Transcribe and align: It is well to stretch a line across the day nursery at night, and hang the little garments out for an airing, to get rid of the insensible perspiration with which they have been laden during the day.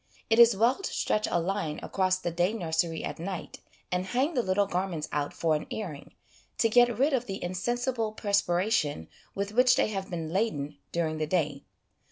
It 0.31 0.39
is 0.39 0.57
well 0.57 0.79
to 0.81 0.91
stretch 0.91 1.27
a 1.29 1.39
line 1.39 1.79
across 1.83 2.17
the 2.17 2.31
day 2.31 2.53
nursery 2.53 3.03
at 3.03 3.19
night, 3.19 3.59
and 3.91 4.03
hang 4.03 4.33
the 4.33 4.41
little 4.41 4.65
garments 4.65 5.07
out 5.11 5.31
for 5.31 5.53
an 5.53 5.67
airing, 5.69 6.15
to 6.57 6.69
get 6.69 6.97
rid 6.97 7.13
of 7.13 7.27
the 7.27 7.43
insensible 7.43 8.11
perspiration 8.13 9.09
with 9.35 9.51
which 9.53 9.75
they 9.75 9.89
have 9.89 10.09
been 10.09 10.29
laden 10.33 10.79
during 10.91 11.19
the 11.19 11.27
day. 11.27 11.65